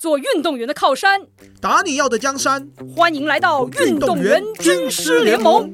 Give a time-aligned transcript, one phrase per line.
[0.00, 1.26] 做运动员的靠山，
[1.60, 2.66] 打你要的江山。
[2.96, 5.70] 欢迎来到运动员军师联盟。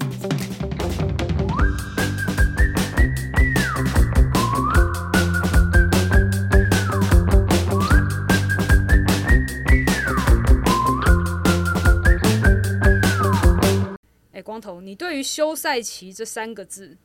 [14.33, 16.97] 哎，光头，你对于休赛期这三个字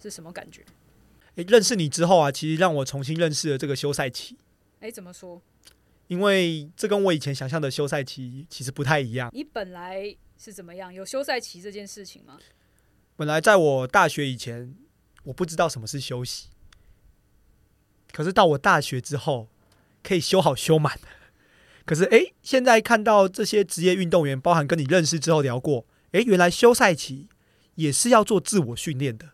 [0.00, 0.62] 是什么感觉？
[1.34, 4.36] 诶，认识你之后啊，其实让我重新认识了这个休赛期，
[4.78, 5.42] 哎，怎么说？
[6.08, 9.30] 因为这跟我以前想象的休赛期其实不太一样。
[9.32, 10.92] 你本来是怎么样？
[10.92, 12.38] 有休赛期这件事情吗？
[13.16, 14.74] 本来在我大学以前，
[15.24, 16.48] 我不知道什么是休息，
[18.12, 19.48] 可是到我大学之后，
[20.02, 20.98] 可以修好修满。
[21.84, 27.28] 可是诶，现在看到这些职业运动员，包含跟你认识之后聊过，诶，原来休赛期
[27.74, 29.30] 也是要做自我训练的。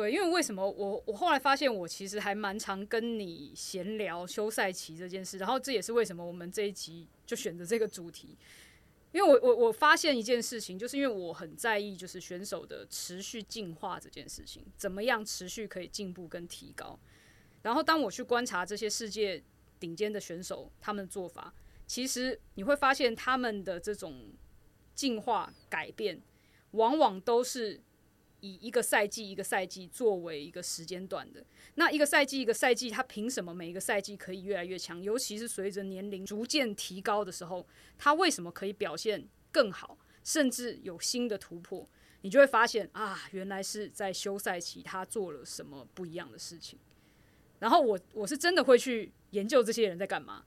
[0.00, 8.34] 对，因为为什么我我后来发现我其实还蛮常跟你闲聊休赛期这件事，然后这也是为什么我们这一集就选择这个主题，
[9.12, 16.98] 因为我我我发现一件事情，就是因为我很在意就是选手的持续进化这件事情，怎么样持续可以进步跟提高，
[17.60, 19.42] 然后当我去观察这些世界
[19.78, 21.52] 顶尖的选手他们的做法，
[21.86, 24.30] 其实你会发现他们的这种
[24.94, 26.22] 进化改变，
[26.70, 27.82] 往往都是。
[28.40, 35.02] 以一个赛季一个赛季作为一个时间段的，那一个赛季一个赛季，他凭什么每一个赛季可以越来越强？
[35.02, 37.66] 尤其是随着年龄逐渐提高的时候，
[37.98, 41.88] 他为什么可以表现更好，甚至有新的突破？
[42.22, 46.78] 你就会发现啊，原来是在休赛期他做了什么不一样的事情。
[47.58, 50.44] 然后我我是真的会去研究这些人在干嘛，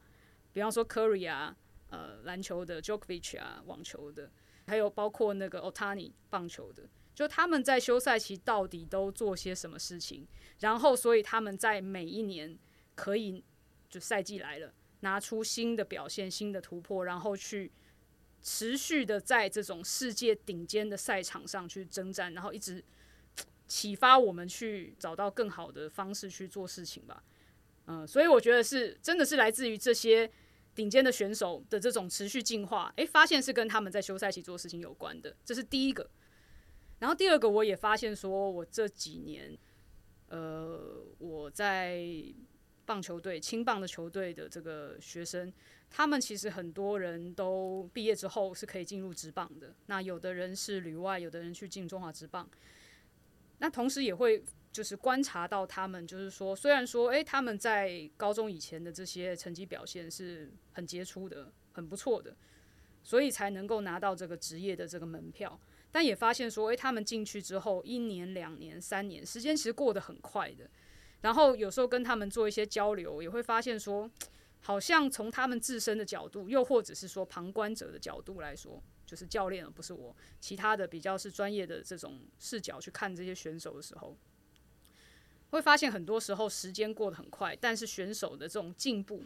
[0.52, 1.56] 比方说 Curry 啊，
[1.90, 4.32] 呃，篮球的 Jokovic 啊，网球的，
[4.66, 6.84] 还有包括那个 Otani 棒球的。
[7.16, 10.28] 就他们在休赛期到底都做些什么事情，
[10.60, 12.58] 然后所以他们在每一年
[12.96, 13.44] 可以
[13.90, 17.72] 就赛季来了，拿出新的表现、新的突破，然后去
[18.42, 22.84] 持续的在这种世界顶尖的赛场上去征战，然后一直
[23.68, 27.24] 启发我们去找到更好的方式去做事情吧。
[27.86, 30.30] 嗯，所以我觉得是真的是来自于这些
[30.74, 36.10] 顶尖的选手的这种持续进化，诶，发现是跟他们在休赛期做事情有关的，这是第一个。
[37.04, 39.58] 然后第二个，我也发现说，我这几年，
[40.30, 42.02] 呃，我在
[42.86, 45.52] 棒球队、青棒的球队的这个学生，
[45.90, 49.76] 他们其实很多人都毕业之后是可以进入职棒的。
[49.88, 52.50] 那有的人是旅外，有的人去进中华职棒。
[53.58, 54.42] 那同时也会
[54.72, 62.34] 就是观察到他们，就是说，虽然说，诶，他们在高中以前的这些成绩表现是很杰出的、很不错的，
[63.04, 65.60] 所以才能够拿到这个职业的这个门票。
[65.94, 70.68] 但也发现说，诶，他们进去之后，一年、两年、三年，时间其实过得很快的。
[71.22, 74.10] 然后有时候跟他们做一些交流，也会发现说，
[74.60, 84.18] 好像从他们自身的角度，又或者是说旁观者的角度来说，就是教练而不是我，其他的比较是专业的这种视角去看这些选手的时候，
[85.52, 89.24] 会发现很多时候时间过得很快，但是选手的这种进步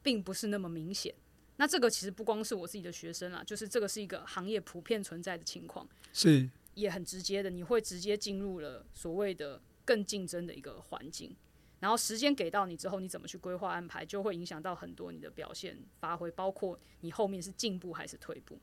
[0.00, 1.12] 并不是那么明显。
[1.56, 11.36] 那这个其实不光是我自己的学生啦，就是这个是一个行业普遍存在的情况，是也很直接的，你会直接进入了所谓的更竞争的一个环境，
[11.78, 18.58] 然后时间给到你之后，你怎么去规划安排，就会影响到很多你的表现发挥，包括你后面是进步还是退步。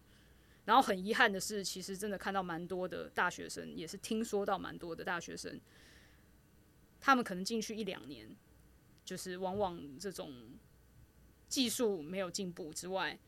[0.66, 5.58] 然后很遗憾的是，其实真的看到蛮多的大学生，也是听说到蛮多的大学生，
[7.00, 8.36] 他们可能进去一两年，
[9.06, 10.34] 就是往往这种。
[11.52, 13.20] 技术没有进步之外，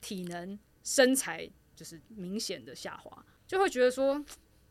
[0.00, 4.24] 体能、身材就是明显的下滑，就会觉得说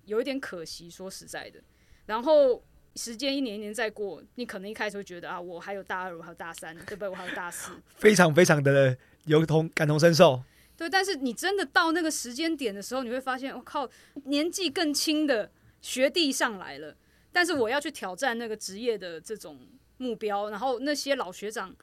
[0.05, 0.89] 有一点可惜。
[0.89, 1.61] 说实在的，
[2.05, 2.63] 然后
[2.95, 7.09] 时间一年一年在过，你可能一开始会觉得啊，我还有大二，我还有大三，对不对？
[7.09, 10.41] 我还有大四，非常非常的有同感同身受。
[10.77, 13.89] 对，但是你真的到那个时间点的时候，你会发现，我靠，
[14.23, 16.95] 年纪更轻的学弟上来了，
[17.33, 19.59] 但是我要去挑战那个职业的这种
[19.97, 21.75] 目标，然后那些老学长。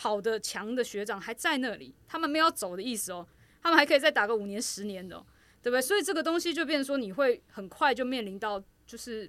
[0.00, 3.26] 好的强的学长还在那里，他们没有走的意思哦，
[3.60, 5.16] 他们还可以再打个五年十年的，
[5.60, 5.82] 对不对？
[5.82, 9.28] 所以这个东西就变成说，你会很快就面临到就是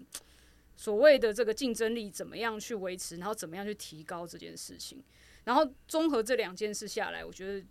[0.76, 5.04] 所谓的这个竞争力怎么样去维持，然后怎么样去提高这件事情。
[5.44, 7.66] 然后综合这两件事下来，我觉得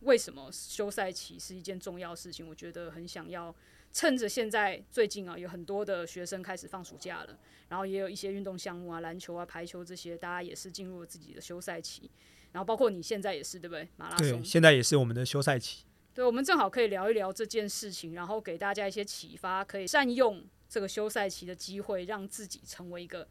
[0.00, 2.48] 为什么休赛期是一件重要事情？
[2.48, 3.54] 我觉得很想要。
[3.94, 7.38] 趁着现在最近啊，有很多的学生开始放暑假了，
[7.68, 12.10] 然后也有一些运动项目啊，篮球啊、排球这些，大家也是进入了自己的休赛期。
[12.50, 13.88] 然后包括你现在也是，对不对？
[13.96, 15.84] 马拉松现在也是我们的休赛期。
[16.12, 23.28] 对，我们正好可以聊一聊这件事情，然后给大家一些启发，可以善用这个休赛期的机会，让自己成为一个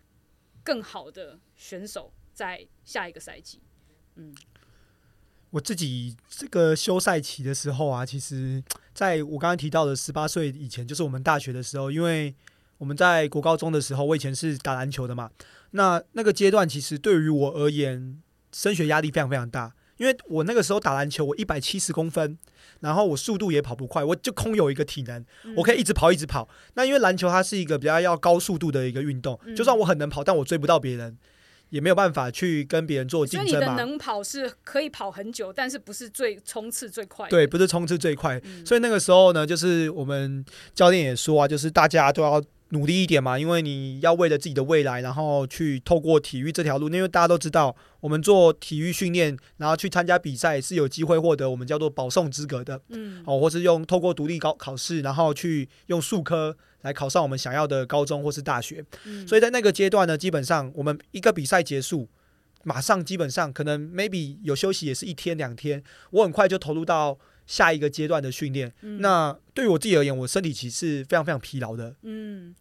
[0.64, 3.62] 更好的选手，在下一个赛季。
[4.16, 4.34] 嗯，
[5.50, 8.64] 我自己这个休赛期的时候啊，其实
[8.94, 12.34] 在我刚刚提到的十八岁以前，就是我们大学的时候，因为
[12.78, 15.30] 我们在国高中的时候，我以前是打篮球的嘛，
[15.72, 22.38] 那那个阶段其实对于我而言，升学压力非常非常大，因为我那个时候打篮球，我一百七十公分，
[22.82, 25.56] 然后我速度也跑不快，我就空有一个体能，嗯。
[25.56, 26.48] 我可以一直跑一直跑。
[26.76, 29.56] 那因为篮球它是一个比较要高速度的一个运动，嗯。
[29.56, 31.18] 就算我很能跑，但我追不到别人，
[31.74, 33.74] 也没有办法去跟别人做竞争嘛。
[33.74, 37.28] 能跑是可以跑很久，但是不是最冲刺最快。
[37.30, 42.40] 对，不是冲刺最快，嗯所以那个时候呢，就是我们教练也说啊，就是大家都要
[42.74, 58.84] 努力一点嘛，因为你要为了自己的未来，然后去透过体育这条路，因为大家都知道，我们做体育训练，然后去参加比赛是有机会获得我们叫做保送资格的，嗯哦，或是用透过独立高考试，然后去用数科来考上我们想要的高中或是大学。
[59.06, 62.10] 嗯，所以在那个阶段呢，基本上我们一个比赛结束，
[62.64, 68.74] 马上基本上可能 maybe 有休息也是一天两天，我很快就投入到下一个阶段的训练。
[68.82, 71.96] 嗯那对于我自己而言，我身体其实是非常非常疲劳的。
[72.02, 72.56] 嗯，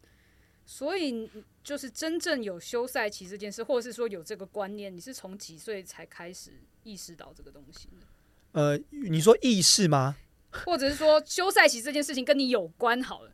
[0.73, 1.29] 所以
[1.63, 6.51] 就是真正有休赛期这件事，或者是说有这个观念，你是从几岁才开始
[6.83, 8.07] 意识到这个东西的？
[8.53, 8.81] 呃，
[9.11, 10.17] 你说意识吗？
[10.65, 13.33] 或者是说休赛期这件事情跟你有关好了？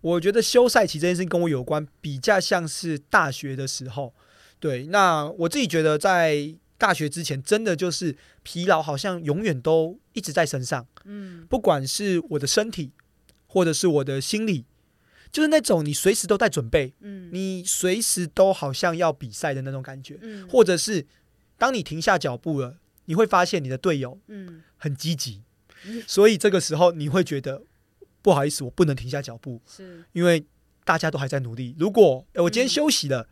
[0.00, 4.12] 我觉得休赛期这件事情跟我有关，比较像是大学的时候。
[4.58, 10.84] 对，那我自己觉得在大学之前，真的就是疲劳，好像永远都一直在身上。
[11.04, 12.90] 嗯不管是我的身体，
[13.46, 14.64] 或者是我的心理，
[15.34, 17.28] 就是那种你随时都在准备，嗯。
[17.32, 20.48] 你随时都好像要比赛的那种感觉，嗯。
[20.48, 21.04] 或者是
[21.58, 22.76] 当你停下脚步了，
[23.06, 24.62] 你会发现你的队友嗯。
[24.76, 25.42] 很积极。
[25.86, 27.62] 嗯，所以这个时候你会觉得
[28.22, 30.04] 不好意思，我不能停下脚步，是。
[30.12, 30.46] 因为
[30.84, 31.74] 大家都还在努力。
[31.76, 32.70] 如果、诶我今天嗯。
[32.70, 33.26] 休息了，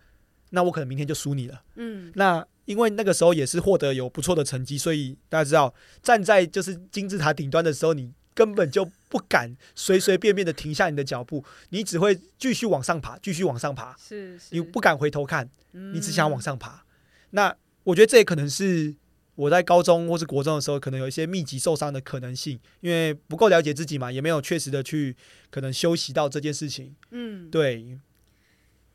[0.51, 1.63] 那我可能明天就输你了。
[1.77, 2.11] 嗯。
[2.17, 5.73] 那因为那个时候也是获得有不错的成绩，所以大家知道，
[6.03, 16.85] 站在就是金字塔顶端的时候，你根本就不敢随随便便的停下你的脚步，你只会继续往上爬，继续往上爬，是是，你不敢回头看，你只想往嗯上爬。
[17.31, 18.95] 那我觉得这也可能是
[19.35, 25.17] 我在高中或是国中的时候，可能有一些密集受伤的可能性，因为不够了解自己嘛，也没有确实的去
[25.51, 26.95] 可能休息到这件事情。
[27.11, 27.99] 嗯，对，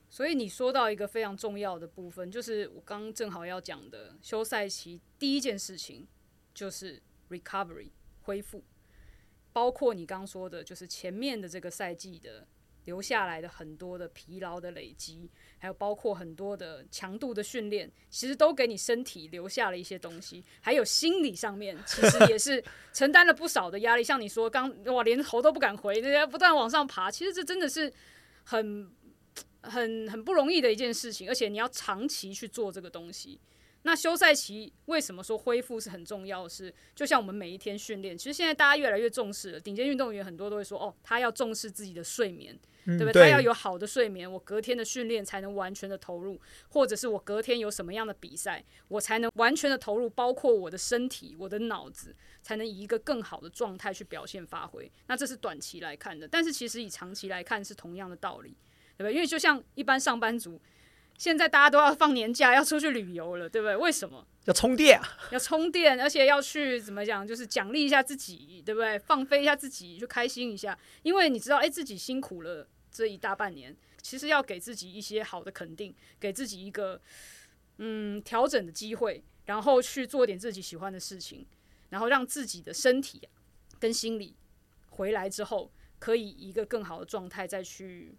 [0.09, 6.07] 所以你说到一个非常重要的部分，就是我刚正好要讲的休赛期第一件事情
[6.53, 7.89] 就是 recovery
[8.21, 8.63] 恢复，
[9.57, 12.45] 包括你刚说的，就是前面的这个赛季的
[12.85, 15.27] 留下来的很多的疲劳的累积，
[15.57, 22.63] 还有包括很多的强度的训练，其实都给你身体留下了一些东西，还有心理上面其实也是
[22.93, 24.03] 承担了不少的压力。
[24.03, 27.91] 像你说刚哇，连头都不敢回，人家不断往上爬，其实这真的是
[28.43, 28.87] 很
[29.61, 33.39] 很很不容易的一件事情，而且你要长期去做这个东西。
[33.87, 36.73] 那休赛期为什么说恢复是很重要的是？
[36.93, 39.59] 就像我们每一天训练，其实现在大家越来越重视了。
[39.61, 42.53] 顶尖运动员很多都会说，哦，他要重视自己的睡眠，
[42.83, 43.23] 嗯对不对？
[43.23, 46.37] 他要有好的睡眠，我隔天的训练才能完全的投入，
[46.67, 54.91] 或者是我隔天有什么样的比赛，我才能完全的投入，包括我的身体、我的脑子，才能以一个更好的状态去表现发挥。
[55.07, 58.49] 那这是短期来看的，但是其实以长期来看是同样的道理，
[58.97, 59.13] 对不对？
[59.13, 60.59] 因为就像一般上班族，
[61.17, 63.75] 现在大家都要放年假，要出去旅游了，对不对？
[63.75, 64.25] 为什么？
[64.45, 68.97] 要充电啊，要充电，而且要去怎么讲，就是奖励一下自己，对不对？
[68.99, 77.01] 放飞一下自己，就开心一下，因为你知道，哎，自己辛苦了这一大半年，其实要给自己一些好的肯定，给自己一个
[77.77, 81.45] 嗯调整的机会，然后去做点自己喜欢的事情，
[81.89, 83.27] 然后让自己的身体
[83.79, 84.35] 跟心理
[84.91, 88.15] 回来之后，可以以一个更好的状态再去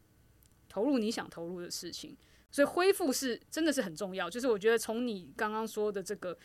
[0.68, 2.14] 投入你想投入的事情。
[2.50, 6.36] 所以恢复是真的是很重要，就是我觉得从你刚刚说的这个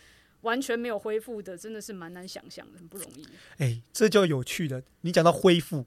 [0.41, 3.25] 完全没有恢复的，真的是蛮难想象的，很不容易。
[3.57, 4.81] 哎，这就有趣了。
[5.01, 5.85] 你讲到恢复，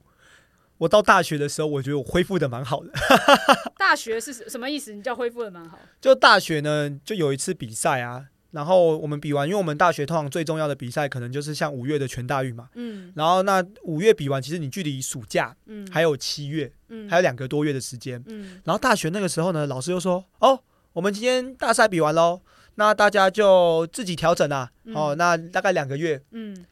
[0.79, 2.91] 我到大学的时候，我觉得我恢复的蛮好的。
[3.77, 4.95] 大学是什么意思？
[4.95, 12.71] 你叫恢复的蛮好，就大学呢，就有一次比赛啊，然后我们比完，因为我们大学通常最重要的比赛，可能就是像五月的全大运嘛。
[12.75, 17.09] 嗯然后那五月比完，其实你距离暑假嗯，还有七月，嗯。
[17.09, 18.23] 还有两个多月的时间。
[18.27, 18.61] 嗯。
[18.65, 20.61] 然后大学那个时候呢，老师又说：“哦，
[20.93, 22.41] 我们今天大赛比完喽，
[22.77, 24.71] 那大家就自己调整啊。
[24.95, 26.65] 哦，嗯那大概两个月，嗯，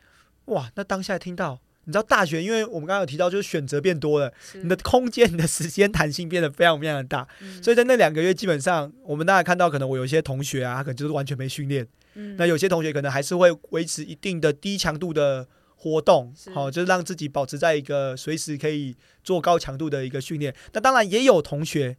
[0.47, 7.63] 哇，那当下听到，你知道大学，因为我们刚刚有提到，就是选择变多了，你的空间、你的时间弹性变得非常非常的大，嗯。
[7.63, 12.37] 所以在那两个月，基本上我们大家看到，可能我有一些同学啊，他可能就是完全没训练，嗯。
[12.39, 15.47] 那有些同学可能还是会维持一定的低强度的
[15.85, 20.55] 活动，是好、就是让自己保持在一个随时可以做高强度的一个训练。
[20.73, 21.99] 那当然也有同学，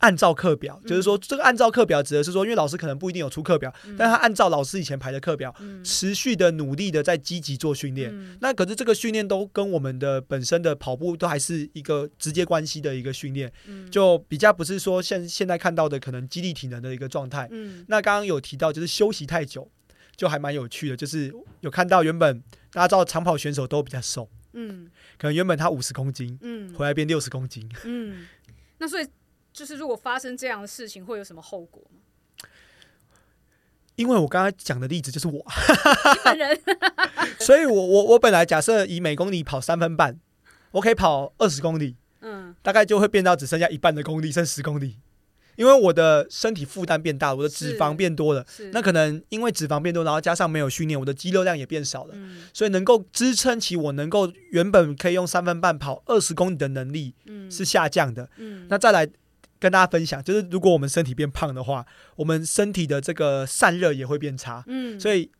[0.00, 8.12] 按照课表，就是说这个按照课表指的是说，因为老师可能不一定有出课表，但他按照老师以前排的课表，持续的努力的在积极做训练。
[8.40, 13.50] 那可是这个训练都跟我们的本身的跑步都还是一个直接关系的一个训练，
[13.90, 17.48] 就比较不是说现现在看到的可能激励体能的一个状态。
[17.86, 19.70] 那刚刚有提到就是休息太久，
[20.16, 22.42] 就还蛮有趣的，就是有看到原本
[22.76, 28.26] 大家知道长跑选手都比较瘦，嗯，可能原本他五十公斤，嗯，回来变六十公斤，嗯，
[28.76, 29.08] 那所以。
[29.56, 32.46] 就是如果发生这样的事情，会有什么后果吗？
[33.94, 35.42] 因为我刚才讲的例子就是我
[36.22, 36.60] 本人，
[37.40, 40.20] 所以我我我本来假设以每公里跑三分半，
[40.72, 44.98] 我可以跑二十公里，嗯，大概就会变到只剩下一半的公里，剩十公里。
[45.56, 52.14] 因为我的身体负担变大，我的脂肪变多了，那可能因为脂肪变多，然后加上没有训练，我的肌肉量也变少了，
[52.52, 57.14] 所以能够支撑起我能够原本可以用三分半跑二十公里的能力，
[57.50, 58.28] 是下降的。
[58.36, 59.08] 嗯，那再来。
[59.58, 61.86] 跟大家分享，就是如果我们身体变胖的话，
[62.16, 64.62] 我们身体的这个散热也会变差。
[64.66, 65.30] 嗯，所以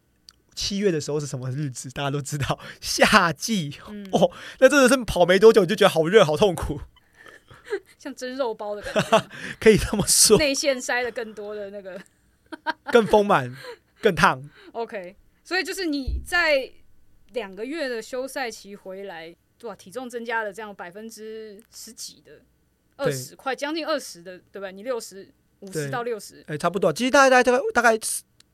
[0.54, 1.90] 七月的时候是什么日子？
[1.90, 3.75] 大家都知道，夏季
[4.12, 4.30] 哦。
[4.58, 6.80] 那真的是跑没多久，就觉得好热、好痛苦，
[7.99, 9.28] 像蒸肉包的感觉，
[9.61, 10.38] 可以这么说。
[10.38, 12.00] 内线塞了更多的那个，
[12.92, 13.54] 更丰满、
[14.00, 14.42] 更烫。
[14.73, 16.70] OK，所以就是你在
[17.32, 22.40] 两个月的休赛期回来，哇，体重增加了这样百分之十几的。
[22.99, 24.70] 二十快将近二十的，对吧？
[24.70, 25.28] 你六十
[25.61, 26.90] 五十到六十，哎，差不多。
[26.90, 27.99] 其实大概大概大概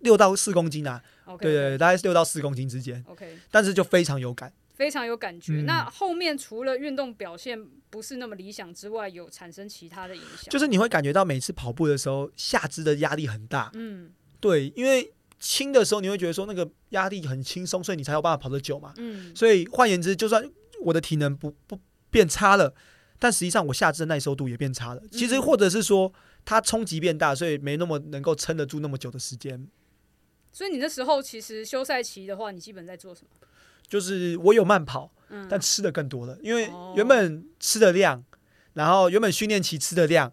[0.00, 1.00] 六到四公斤啊。
[1.38, 3.04] 对对，大概是六到四公斤之间。
[3.06, 5.62] OK，但是就非常有感，非常有感觉。
[5.62, 10.50] 那后面除了运动表现不是那么理想之外，有产生其他的影响？
[10.50, 13.70] 就是你会感觉到每次跑步的时候，下肢的压力很大。
[13.74, 14.10] 嗯，
[14.40, 18.92] 对，因为轻的时候你会觉得说那个压力很轻松，所以你才有办法跑得久嘛。
[18.96, 20.42] 嗯，所以换言之，就算
[20.82, 21.78] 我的体能不不
[22.10, 22.74] 变差了。
[23.18, 25.02] 但实际上，我下肢的耐受度也变差了。
[25.12, 26.12] 其实，或者是说，
[26.44, 29.68] 它冲击变大，所以没那么能够撑得住那么久的时间。
[30.50, 33.28] 所以，你那时候其实休赛期的话，你基本在做什么？
[33.92, 35.12] 就是我有慢跑，
[35.50, 36.38] 但吃的更多了。
[36.42, 38.24] 因为原本吃的量，
[38.72, 40.32] 然后原本训练期吃的量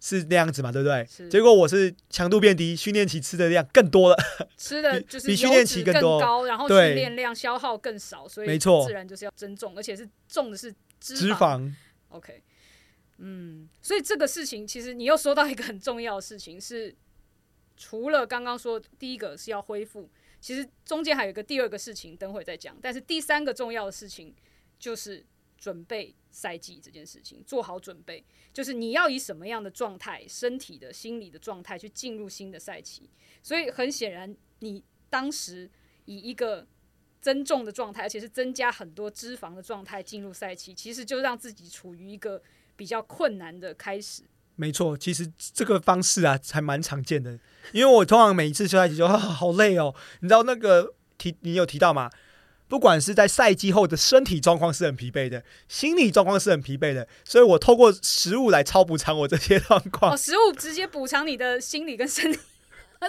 [0.00, 1.06] 是那样子嘛，对不对？
[1.28, 4.16] 结果我是强度变低，训练期吃的量更多了。
[4.56, 11.70] 吃的就是比训练期更高，然后训练量消耗更少，所以没错，自然就是要增重，而且是重的是脂肪。
[12.08, 12.42] OK，
[13.18, 16.96] 嗯，所以这个事情其实你又说到一个很重要的事情，是
[17.76, 20.08] 除了刚刚说第一个是要恢复，
[20.44, 22.76] 其实中间还有一个第二个事情，等会再讲。
[22.82, 24.34] 但是第三个重要的事情
[24.78, 25.24] 就是
[25.56, 28.22] 准备赛季这件事情，做好准备，
[28.52, 33.08] 就是你要以什么样的状态、身体的、心理的状态去进入新的赛期。
[33.42, 35.70] 所以很显然，你当时
[36.04, 36.66] 以一个
[37.22, 42.42] 增重的状态，而且是增加很多脂肪的状态进入赛期，其实就让自己处于一个
[42.76, 44.24] 比较困难的开始。
[44.56, 47.38] 没错，其实这个方式啊，还蛮常见的。
[47.72, 52.10] 因为我通常每一次休赛期就啊好累哦，你知道那个提你有提到吗？
[52.68, 60.12] 不管是在赛季后的身体状况是很疲惫的，心理状况是很疲惫的，所以我透过食物来超补偿我这些状况。
[60.12, 62.38] 哦，食物直接补偿你的心理跟身体。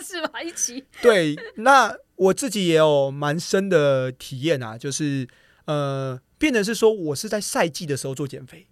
[0.03, 0.41] 是吧？
[0.41, 5.25] 一起对，那我自己也有蛮深的体验啊，就是
[5.67, 8.67] 呃，变成是说我是在赛季的时候做减肥。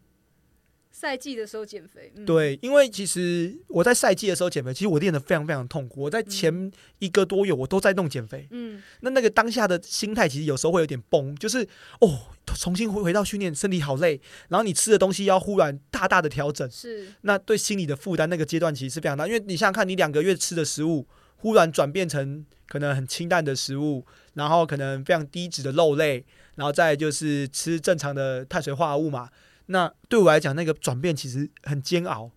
[1.03, 6.00] 赛季的时候减肥，对，因为其实我在赛季的时候减肥，其实我练的非常非常痛苦。
[6.03, 8.48] 我在前一个多月，我都在弄减肥。
[8.51, 11.62] 嗯，那那个当下的心态，其实有时候会有点崩，就是
[12.00, 19.27] 哦，重新回回到训练，身体好累，然后你吃的东西要忽然大大的调整，是那对心理的负担，那个阶段其实是非常大。
[19.27, 21.05] 因为你想想看，你两个月吃的食物，
[21.36, 24.05] 忽然转变成可能很清淡的食物，
[24.36, 26.24] 然后可能非常低脂的肉类，
[26.55, 29.27] 然后再就是吃正常的碳水化合物嘛。
[29.67, 32.32] 那对我来讲，那个转变其实很煎熬。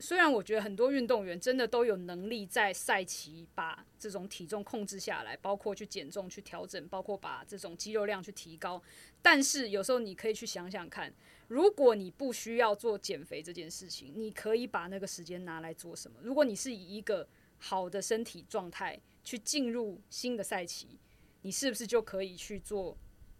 [0.00, 8.80] 虽然我觉得很多运动员真的都有能力在赛期把这种体重控制下来，包括去减重、去调整，包括把这种肌肉量去提高。
[9.20, 11.12] 但是有时候你可以去想想看，
[11.48, 16.20] 如果你不需要做减肥这件事情，你可以把那个时间拿来做什么？
[16.22, 17.26] 如果你是以一个
[17.58, 20.96] 好的身体状态去进入新的赛期，
[21.42, 22.96] 你是不是就可以去做？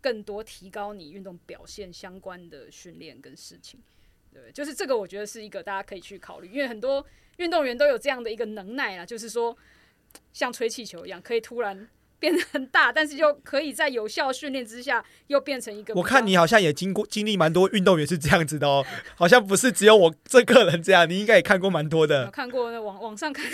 [0.09, 3.79] 更多提高你运动表现相关的训练跟事情，
[4.33, 7.05] 对，就是这个，我觉得是一个大家可以去考虑，因为很多
[7.37, 9.55] 运动员都有这样的一个能耐啊，就是说
[10.33, 11.87] 像吹气球一样，可以突然
[12.19, 15.93] 变得很大，但是又可以在有效训练之下又变成一个。
[15.93, 18.83] 我看你好像也经过经历蛮多运动员是这样子的哦，
[19.15, 22.31] 好像不是只有我这个人这样，你应该也看过蛮多的。
[22.31, 23.45] 看过那网网上看，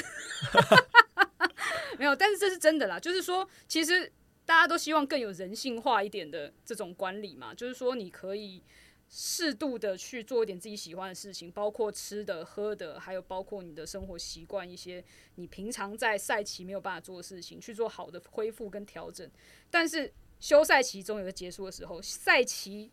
[1.98, 4.12] 没有，但是这是真的啦，就是说其实。
[4.46, 8.62] 大家都希望更有人性化一点的这种管理嘛，就是说你可以
[9.08, 15.04] 适度的去做一点自己喜欢的事情，包括吃的、喝的，还有包括你的生活习惯，一些
[15.36, 19.30] 你平常在赛期没有办法做的事情，去做好的恢复跟调整。
[19.70, 22.90] 但是休赛期总有个结束的时候，赛期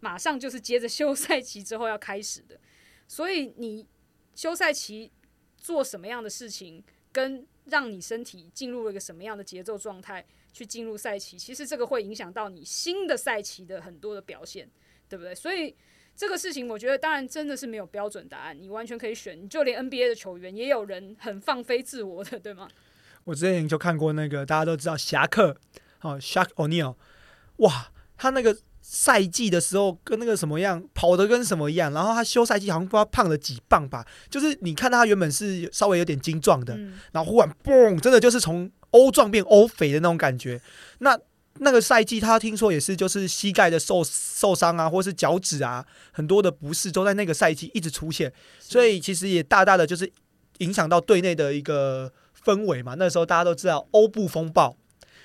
[0.00, 2.58] 马上就是接着休赛期之后要开始的，
[3.08, 3.86] 所以你
[4.34, 5.10] 休赛期
[5.56, 10.24] 做什么样的事情，跟让你身体进入了一个什么样的节奏状态
[10.56, 14.68] 去进入赛期，其实这个会影响到你新的赛期的很多的表现。
[15.08, 15.32] 对不对？
[15.32, 15.72] 所以
[16.16, 19.40] 这个事情，我觉得当然真的是没有标准答案，你完全可以选。
[19.40, 22.68] 你就连 NBA 的球员也有人很放飞自我的，对吗？
[23.22, 25.56] 我之前就看过那个大家都知道侠客，
[26.00, 26.96] 哦，Shaq O'Neal，
[27.58, 36.76] 哇，他那个赛季的时候跟那个什么样，跑的跟什么一样，然后他休赛季好像不知道胖了几磅吧，就是你看他原本是稍微有点精壮的，
[37.12, 40.60] 然后忽然嘣，真的就是从欧壮变欧肥的那种感觉，
[40.98, 41.18] 那。
[41.58, 50.12] 那个赛季，他听说也是，就是膝盖的受受伤啊，或是脚趾啊，很多的不适都在那个赛季一直出现，所以其实也大大的就是
[50.58, 52.12] 影响到队内的一个
[52.44, 52.94] 氛围嘛。
[52.98, 54.76] 那时候大家都知道欧布风暴，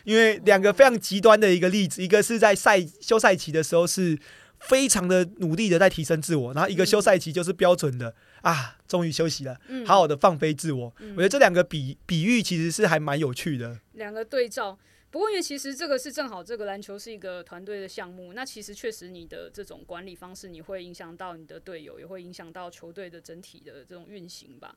[0.06, 4.18] 因为两个非常极端的一个例子，一个是在赛休赛期的时候是
[4.62, 10.94] 非常的努力的在提升自我，然后一个休赛期就是标准的啊，终于休息了，好好的放飞自我。
[11.00, 14.78] 我觉得这两个比比喻其实是还蛮有趣的，两个对照。
[15.10, 18.32] 不过，因为其实这个是正好，这个篮球是一个团队的项目。
[18.32, 24.74] 那其实确实，你的这种管理方式，你会影响到你的队友，也会影响到球队的整体的这种运行吧。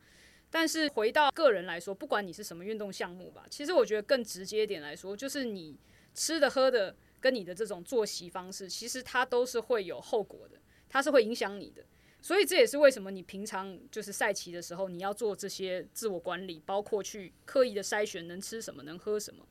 [0.51, 5.77] 但是回到个人来说，不管你是什么运动项目吧，其实我觉得更直接一点来说，就是你
[6.15, 11.83] 吃的喝的跟你的这种作息方式，其实它都是会有后果的，它是会影响你的。
[12.21, 19.47] 所以这也是为什么你平常就是赛期的时候，你要做这些自我管理，包括去刻意的筛选能吃什么，能喝什么。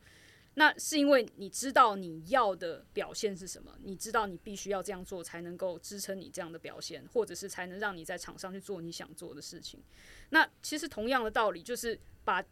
[0.54, 9.82] 那是因为你知道你要的表现是什么，你知道你必须要这样做才能够支撑你这样的表现，或者是才能让你在场上去做你想做的事情。
[10.30, 12.46] 那其实同样的道理，就是把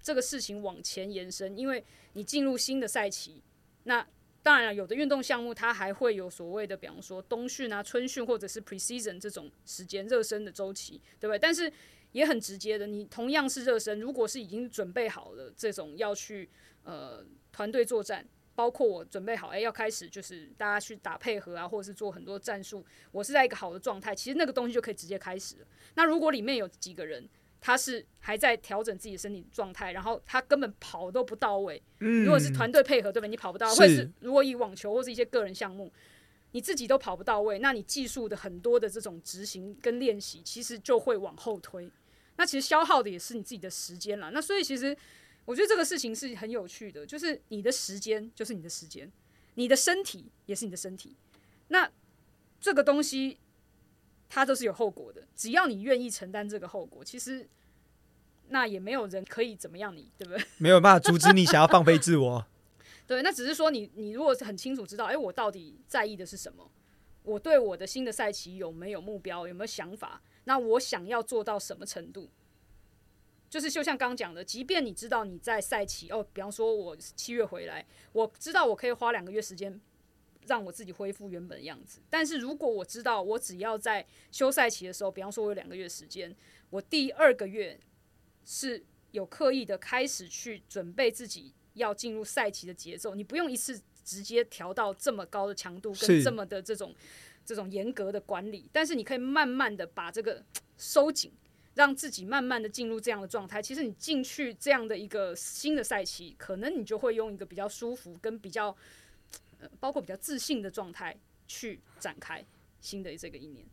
[0.00, 3.42] 这个事情往前延伸，因为你进入新的赛期。
[3.84, 4.06] 那
[4.48, 11.38] 当然了，有的运动项目它还会有所谓的，比方说冬训啊、春训或者是 preseason 这种时间热身的周期，对不对？
[11.38, 11.70] 但是
[12.12, 16.48] 也很直接的，你同样是热身，如果是已经准备好了这种要去
[16.84, 17.22] 呃。
[17.50, 22.84] 团队作战，包括我准备好，哎，要开始就是大家去打配合啊，或者是做很多战术。
[23.10, 25.66] 我是在一个好的状态，其实那个东西就可以直接开始了。
[25.94, 27.28] 那如果里面有几个人，
[27.60, 31.82] 他是还在调整自己的身体状态，然后他根本跑都不到位。
[32.00, 33.26] 嗯，如果是团队配合，对吧？
[33.26, 35.92] 你跑不到，或者是如果以网球或是一些个人项目，
[36.52, 41.90] 你自己都跑不到位，那你技术的很多的这种执行跟练习，其实就会往后推。
[42.36, 44.30] 那其实消耗的也是你自己的时间了。
[44.30, 44.96] 那所以其实。
[45.48, 49.10] 我觉得这个事情是很有趣的，就是你的时间就是你的时间，
[49.54, 51.16] 你的身体也是你的身体。
[51.68, 51.90] 那
[52.60, 53.38] 这个东西
[54.28, 57.48] 它都是有后果的，只要你愿意承担这个后果，其实
[58.48, 60.44] 那也没有人可以怎么样你，对不对？
[60.58, 62.46] 没有办法阻止你想要放飞自我。
[63.06, 66.70] 对，那只是说你你如果是很清楚知道，哎，我到底在意的是什么？
[67.22, 69.46] 我对我的新的赛期有没有目标？
[69.46, 70.22] 有没有想法？
[70.44, 72.28] 那我想要做到什么程度？
[73.50, 79.80] 就是就像刚刚讲的，即便你知道你在赛期哦，比方说我七月回来，我知道我可以花两个月时间
[80.48, 82.00] 让我自己恢复原本的样子。
[82.10, 86.34] 但是如果我知道我只要在休赛期的时候，比方说我有两个月时间，
[86.70, 87.78] 我第二个月
[88.44, 96.94] 是有刻意的开始去准备自己要进入赛期的节奏，你不用一次直接调到这么高的强度跟这么的这种
[97.44, 100.42] 这种严格的管理，但是你可以慢慢的把这个
[100.76, 101.30] 收紧。
[101.74, 108.76] 让自己慢慢的进入这样的状态，其实你进去这样的一个新的赛期，可能你就会用一个比较舒服跟比较，
[109.58, 111.16] 呃，包括比较自信的状态
[111.46, 112.44] 去展开
[112.80, 113.64] 新的这个一年。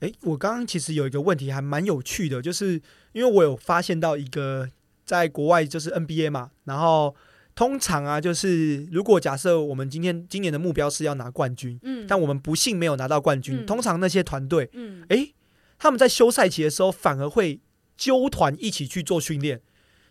[0.00, 2.80] 诶，我刚刚其实有一个问题还蛮有趣的，就是
[3.12, 4.68] 因为我有发现到一个
[5.04, 7.14] 在国外就是 NBA 嘛，然后
[7.54, 15.34] 通常啊，就是如果假设我们今天今年的目标是要拿冠军，嗯，但我们不幸没有拿到冠军，通常那些团队，嗯，诶。
[15.82, 17.58] 他们在休赛期的时候，反而会
[17.96, 19.62] 纠团一起去做训练，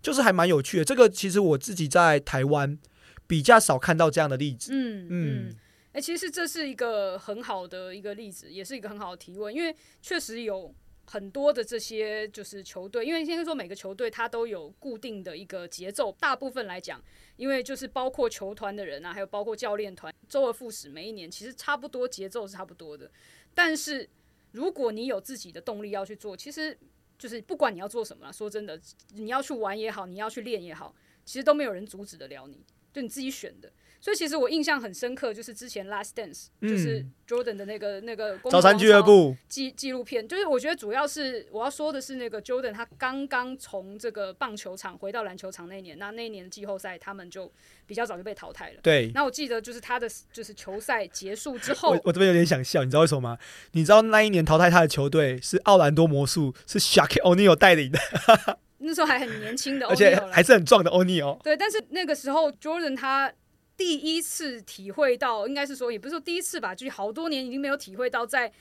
[0.02, 0.84] 就是还蛮有趣的。
[0.84, 2.76] 这个其实我自己在台湾
[3.30, 4.72] 比较少看到这样的例子。
[4.74, 5.56] 嗯嗯，
[5.94, 10.74] 哎，其实这是一个很好的一个例子，也是一个很好的提问，因为确实有
[11.06, 16.12] 很多的这些就是球队，因为先说每个球队它都有固定的一个节奏。
[16.20, 17.00] 大部分来讲，
[17.38, 23.10] 因为就是包括球团的人啊，还有包括教练团，周而复始，每一年其实差不多节奏是差不多的，
[23.54, 24.10] 但是。
[24.52, 26.76] 如果你有自己的动力要去做，其实
[27.20, 28.82] 就是不管你要做什么，说真的，
[29.13, 30.92] 你要去玩也好，你要去练也好，
[31.24, 32.65] 其实都没有人阻止得了你。
[32.93, 33.71] 就你自己选的。
[34.02, 47.52] 所以其实我印象很深刻，就是之前《Last Dance》就是嗯 Jordan 的那个那个公早餐俱乐部，纪纪录片，就是我觉得主要是我要说的是那个 Jordan 他刚刚从这个棒球场回到篮球场那一年，那那一年季后赛他们就
[47.86, 48.80] 比较早就被淘汰了。
[48.82, 49.12] 对。
[49.13, 53.38] 那我记得就是他的就是球赛结束之后我，我这边有点想笑，你知道为什么吗？
[53.73, 57.99] 你知道那一年淘汰他的球队是奥兰多魔术，是 Shaq O'Neal 带领的，
[58.80, 61.39] 那时候还很年轻的 而且还是很壮的欧尼哦。
[61.44, 63.32] 对，但是那个时候 Jordan 他
[63.78, 68.52] 第一次体会到，应该是说也不是说第一次吧，就是好多年已经没有体会到在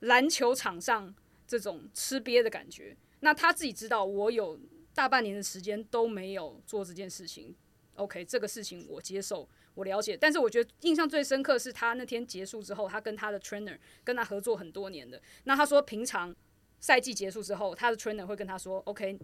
[0.00, 1.14] 篮球场上
[1.46, 2.96] 这种吃瘪的感觉。
[3.20, 4.58] 那他自己知道，我有
[4.94, 7.54] 大半年的时间都没有做这件事情。
[7.94, 10.16] OK，这个事情我接受，我了解。
[10.16, 15.22] 但是我觉得印象最深刻是他那天结束之后，他跟他的 trainer 跟他合作很多年的。
[15.44, 16.34] 那他说，平常
[16.80, 19.16] 赛季结束之后，他的 trainer 会跟他说：“OK，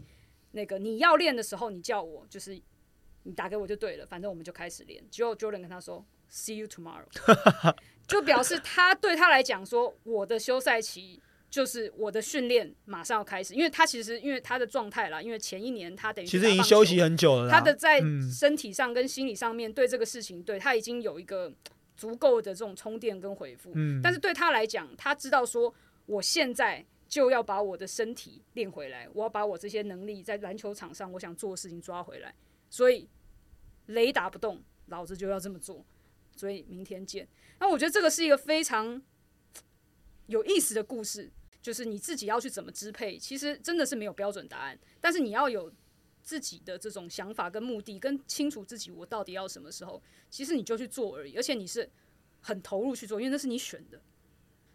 [0.53, 2.61] 那个你要练的时候，你叫我，就是
[3.23, 7.07] 你打给我就对了，反正我们就开始练。”结果 Jordan 跟他说：“See you tomorrow。
[8.09, 17.49] ”就表示他对他来讲说，我的休赛期就是我的训练马上要开始，因为他其实因为他的状态啦，因为前一年他等于其实已经休息很久了。
[17.49, 21.53] 他的在嗯身体上跟心理上面对这个事情，对他已经有一个
[21.97, 23.71] 足够的这种充电跟回复。
[23.75, 25.73] 嗯但是对他来讲，他知道说，
[26.07, 32.33] 我现在就要把我的身体练回来，我要把我这些能力在篮球场上我想做的事情抓回来。
[32.71, 33.09] 所以
[33.87, 35.85] 雷打不动，老子就要这么做。
[36.37, 37.29] 所以明天见。
[37.59, 39.03] 那我觉得这个是一个非常
[40.29, 41.29] 有意思的故事，
[41.61, 45.71] 就是你自己要去怎么支配，其实真的是没有标准答案，但是你要有
[46.23, 51.91] 自己的这种想法跟目的，跟清楚自己我到底要什么时候，其实你就去做而已，而且你是
[52.41, 54.01] 很投入去做，因为那是你选的。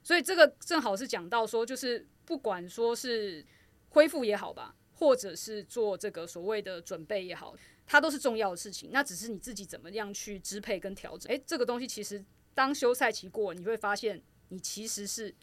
[0.03, 3.45] 所以这个正好是讲到说，就是不管说是
[3.89, 8.89] 恢复也好吧，或者是做这个所谓的准备也好，它都是重要的事情。
[8.91, 11.31] 那只是你自己怎么样去支配跟调整。
[11.31, 15.33] 诶，这个东西其实当休赛期过，你会发现你其实是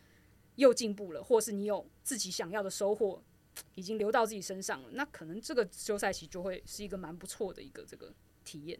[0.56, 3.22] 又进步了，或是你有自己想要的收获，
[3.74, 4.88] 已经流到自己身上了。
[4.92, 8.12] 那可能这个休赛期就会是一个蛮不错的一个这个
[8.44, 8.78] 体验。